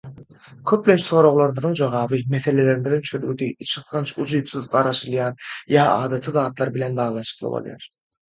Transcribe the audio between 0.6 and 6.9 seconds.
Köplenç, soraglarymyzyň jogaby, meselelerimiziň çözgüdi içgysgynç, ujypsyz, garaşylýan ýa adaty zatlar